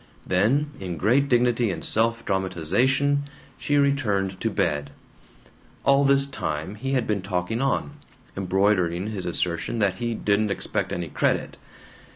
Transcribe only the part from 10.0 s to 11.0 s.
"didn't expect